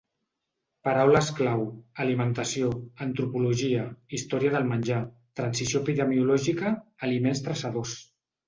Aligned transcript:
Paraules 0.85 1.27
clau: 1.39 1.61
alimentació, 2.05 2.71
antropologia, 3.07 3.85
història 4.19 4.55
del 4.57 4.67
menjar, 4.73 5.03
transició 5.41 5.85
epidemiològica, 5.87 6.75
aliments 7.11 7.47
traçadors. 7.51 7.99